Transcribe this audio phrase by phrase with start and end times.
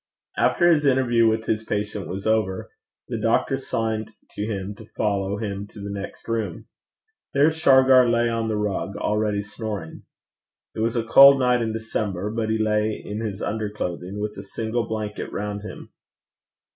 [0.39, 2.71] After his interview with his patient was over,
[3.07, 6.65] the doctor signed to him to follow him to the next room.
[7.35, 10.01] There Shargar lay on the rug already snoring.
[10.73, 14.35] It was a cold night in December, but he lay in his under clothing, with
[14.37, 15.91] a single blanket round him.